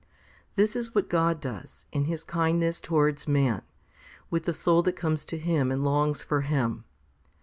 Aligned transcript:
This 0.55 0.75
is 0.75 0.95
what 0.95 1.11
God 1.11 1.39
does, 1.39 1.85
in 1.91 2.05
His 2.05 2.23
kind 2.23 2.59
ness 2.59 2.81
towards 2.81 3.27
man, 3.27 3.61
with 4.31 4.45
the 4.45 4.51
soul 4.53 4.81
that 4.81 4.93
comes 4.95 5.23
to 5.25 5.37
Him 5.37 5.71
and 5.71 5.83
longs 5.83 6.23
for 6.23 6.41
Him. 6.41 6.85